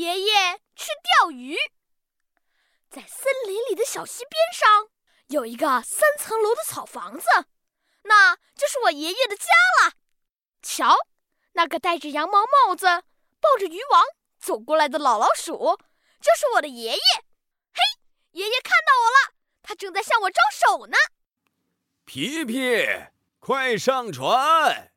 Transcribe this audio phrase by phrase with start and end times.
[0.00, 0.86] 爷爷去
[1.20, 1.54] 钓鱼。
[2.88, 4.88] 在森林里的小溪边上，
[5.26, 7.26] 有一个三层楼的草房子，
[8.04, 9.44] 那就是我爷爷的家
[9.84, 9.92] 了。
[10.62, 10.96] 瞧，
[11.52, 12.86] 那个戴着羊毛帽子、
[13.40, 14.02] 抱着渔网
[14.38, 15.78] 走过来的老老鼠，
[16.18, 17.02] 就是我的爷爷。
[17.74, 20.96] 嘿，爷爷看到我了，他正在向我招手呢。
[22.06, 22.86] 皮皮，
[23.38, 24.94] 快上船，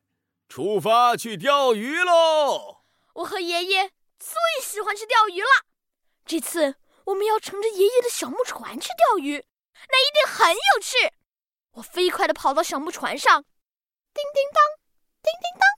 [0.48, 2.84] 出发去钓鱼喽！
[3.16, 3.92] 我和爷爷
[4.24, 5.48] 最喜欢去钓鱼了。
[6.24, 9.44] 这次我们要乘着爷爷的小木船去钓鱼，
[9.90, 11.12] 那一定很有趣。
[11.72, 14.64] 我飞快地跑到小木船上，叮叮当，
[15.20, 15.68] 叮叮当。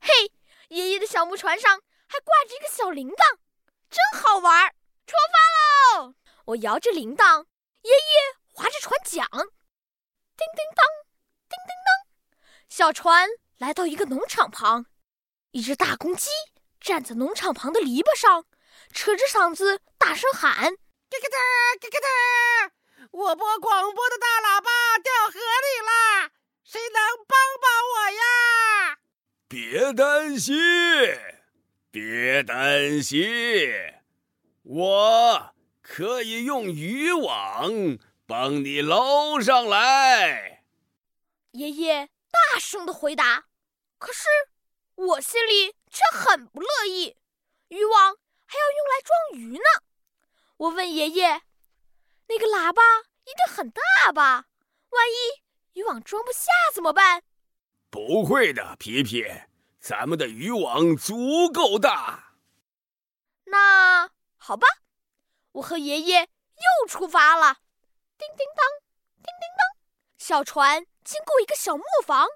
[0.00, 0.32] 嘿，
[0.68, 3.38] 爷爷的小木船上还挂着一个小铃铛，
[3.90, 4.72] 真好玩。
[5.04, 6.14] 出发喽！
[6.46, 7.46] 我摇着铃铛，
[7.82, 10.86] 爷爷划着船桨，叮叮当，
[11.48, 12.38] 叮叮当。
[12.68, 14.86] 小船来到一个农场旁，
[15.50, 16.30] 一只大公鸡。
[16.82, 18.44] 站在农场旁的篱笆上，
[18.92, 20.74] 扯着嗓子大声喊
[21.08, 21.38] ：“咯咯哒，
[21.80, 22.72] 咯咯哒！
[23.12, 26.30] 我播广播的大喇叭掉河里了，
[26.64, 28.98] 谁能帮帮我呀？”
[29.48, 30.56] 别担心，
[31.90, 33.22] 别担心，
[34.62, 40.64] 我可以用渔网帮你捞上来。
[41.52, 43.44] 爷爷大声的回答。
[43.98, 44.22] 可是
[44.94, 45.74] 我心里……
[45.92, 47.18] 却很不乐意，
[47.68, 49.64] 渔网还要用来装鱼呢。
[50.56, 51.42] 我问爷爷
[52.28, 52.82] ：“那个喇叭
[53.24, 54.46] 一定很大吧？
[54.88, 57.22] 万一渔网装不下怎么办
[57.92, 59.26] ？”“不会的，皮皮，
[59.78, 62.36] 咱们的渔网足够大。”
[63.44, 64.66] 那好吧，
[65.52, 67.58] 我和爷爷又出发了。
[68.16, 68.66] 叮叮当，
[69.16, 69.76] 叮叮当，
[70.16, 72.26] 小船经过一个小磨坊，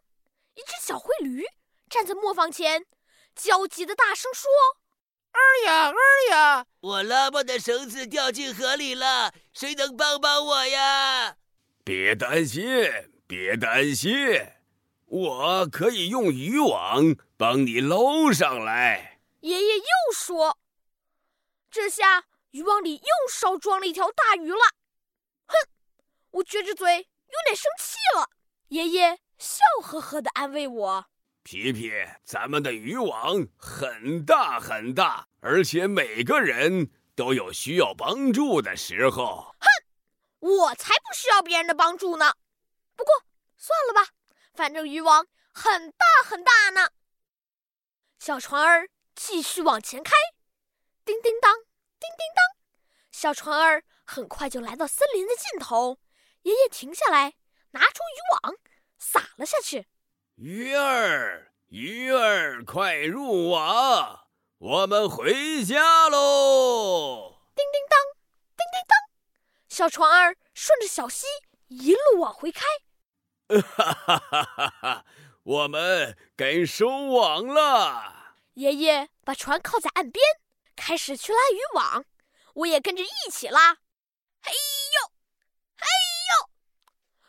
[0.57, 1.43] 一只小灰驴
[1.89, 2.87] 站在磨坊前。
[3.35, 4.51] 焦急的大声说
[5.33, 5.95] ：“儿呀儿
[6.31, 11.37] 呀，我拉磨的绳子掉进河里了，谁能帮帮我呀？”
[11.85, 12.65] 别担心，
[13.27, 14.13] 别担心，
[15.05, 19.21] 我可以用渔网帮你捞上来。
[19.41, 20.59] 爷爷又说
[21.71, 24.59] ：“这下渔网里又少装了一条大鱼了。”
[25.47, 25.55] 哼，
[26.31, 28.31] 我撅着嘴，有点生气了。
[28.69, 31.07] 爷爷笑呵呵地安慰我。
[31.47, 31.93] 皮皮，
[32.25, 39.55] 咱们的渔网很大很大，而且每个人都有需要帮助的时候。
[39.61, 39.69] 哼，
[40.41, 42.35] 我才不需要别人的帮助呢。
[42.97, 43.15] 不过
[43.57, 44.11] 算了吧，
[44.55, 45.25] 反正渔网
[45.55, 46.91] 很大很大呢。
[48.19, 50.17] 小船儿继续往前开，
[51.05, 52.57] 叮叮当，叮叮当。
[53.13, 56.01] 小船儿很快就来到森林的尽头。
[56.43, 57.35] 爷爷停下来，
[57.71, 58.57] 拿出渔网，
[58.99, 59.87] 撒了下去。
[60.37, 67.41] 鱼儿，鱼儿，快入网，我们回家喽！
[67.55, 67.99] 叮叮当，
[68.55, 68.99] 叮叮当，
[69.71, 71.25] 小船儿顺着小溪
[71.69, 72.67] 一路往回开。
[73.49, 75.05] 哈哈哈哈哈！
[75.43, 78.35] 我们该收网了。
[78.57, 80.23] 爷爷把船靠在岸边，
[80.77, 82.05] 开始去拉渔网，
[82.57, 83.77] 我也跟着一起拉。
[84.43, 85.13] 嘿呦，
[85.79, 85.87] 嘿
[86.29, 86.51] 呦，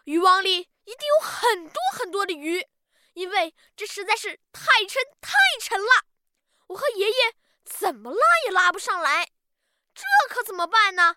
[0.03, 2.67] 渔网里一定有很多很多的鱼。
[3.17, 6.05] 因为这实在是太沉太沉了，
[6.67, 7.33] 我和爷爷
[7.65, 9.29] 怎么拉也拉不上来，
[9.95, 11.15] 这可怎么办呢？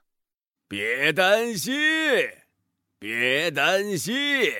[0.66, 1.74] 别担心，
[2.98, 4.50] 别担心，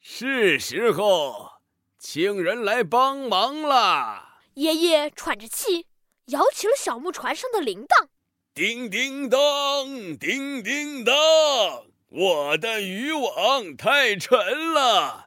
[0.00, 1.54] 是时候
[1.98, 4.38] 请人来帮忙了。
[4.54, 5.88] 爷爷喘着气，
[6.26, 8.06] 摇起了小木船上的铃铛，
[8.54, 11.12] 叮叮当，叮叮当，
[12.10, 15.26] 我的渔网太沉了。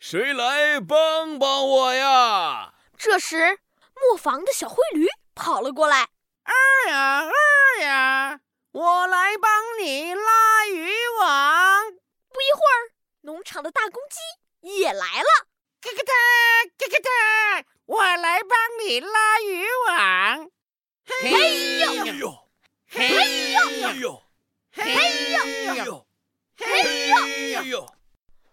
[0.00, 2.72] 谁来帮帮我呀？
[2.96, 3.58] 这时，
[3.94, 6.08] 磨坊的小灰驴跑了过来。
[6.42, 8.40] 二呀二呀，
[8.72, 10.90] 我来帮你拉渔
[11.20, 11.92] 网。
[12.30, 15.46] 不一会儿，农场的大公鸡也来了。
[15.82, 16.14] 咯咯哒，
[16.78, 20.50] 咯咯哒，我来帮你拉渔网。
[21.04, 21.78] 嘿
[22.18, 22.48] 呦，
[22.88, 23.52] 嘿
[24.00, 24.22] 呦，
[24.72, 26.06] 嘿呦，
[26.56, 27.86] 嘿呦，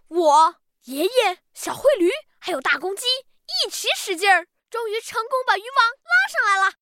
[0.10, 0.56] 我。
[0.88, 3.04] 爷爷、小灰驴还有大公鸡
[3.66, 5.69] 一起使劲儿，终于成功把渔网
[6.06, 6.75] 拉上来了。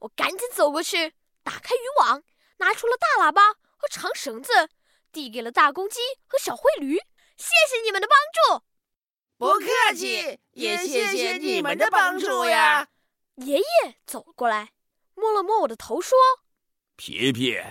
[0.00, 1.12] 我赶紧走过去，
[1.44, 2.24] 打开渔网，
[2.56, 4.68] 拿出了大喇叭和长绳子，
[5.12, 6.96] 递给了大公鸡和小灰驴。
[7.36, 8.64] 谢谢你们的帮助，
[9.38, 12.88] 不客气，也谢谢你们的帮助呀。
[13.36, 14.72] 爷爷走过来，
[15.14, 16.18] 摸了摸我的头，说
[16.96, 17.62] ：“皮皮，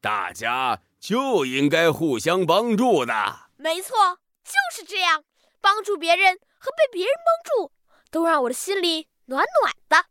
[0.00, 4.20] 大家就应该互相帮助的。”没错。
[4.46, 5.24] 就是这样，
[5.60, 7.72] 帮助别人和被别人帮助，
[8.10, 10.08] 都让我的心里暖暖的。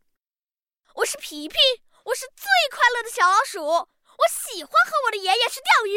[0.96, 1.56] 我是皮皮，
[2.04, 3.88] 我是最快乐的小老鼠，我
[4.30, 5.96] 喜欢和我的爷爷去钓鱼。